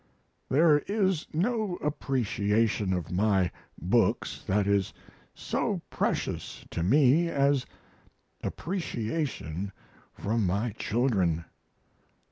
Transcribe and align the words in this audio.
There 0.49 0.79
is 0.87 1.27
no 1.31 1.75
appreciation 1.75 2.91
of 2.91 3.11
my 3.11 3.51
books 3.79 4.43
that 4.47 4.65
is 4.65 4.95
so 5.35 5.83
precious 5.91 6.65
to 6.71 6.81
me 6.81 7.29
as 7.29 7.67
appreciation 8.41 9.71
from 10.15 10.43
my 10.47 10.71
children. 10.71 11.45